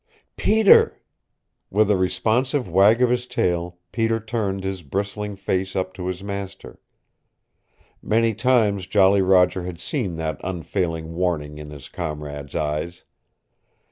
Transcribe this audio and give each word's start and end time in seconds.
"Peter!" 0.35 0.99
With 1.69 1.91
a 1.91 1.95
responsive 1.95 2.67
wag 2.67 3.03
of 3.03 3.11
his 3.11 3.27
tail 3.27 3.77
Peter 3.91 4.19
turned 4.19 4.63
his 4.63 4.81
bristling 4.81 5.35
face 5.35 5.75
up 5.75 5.93
to 5.93 6.07
his 6.07 6.23
master. 6.23 6.79
Many 8.01 8.33
times 8.33 8.87
Jolly 8.87 9.21
Roger 9.21 9.63
had 9.63 9.79
seen 9.79 10.15
that 10.15 10.41
unfailing 10.43 11.13
warning 11.13 11.59
in 11.59 11.69
his 11.69 11.87
comrade's 11.87 12.55
eyes. 12.55 13.03